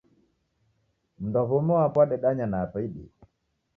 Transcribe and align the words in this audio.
Mundu 1.19 1.37
wa 1.39 1.47
w'omi 1.49 1.71
wapo 1.79 1.97
wadendanya 2.01 2.45
na 2.47 2.57
apa 2.63 2.77
idime. 2.87 3.13